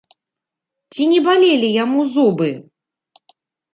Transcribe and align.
Ці 0.93 1.01
не 1.11 1.19
балелі 1.29 1.69
яму 1.83 1.99
зубы? 2.17 2.49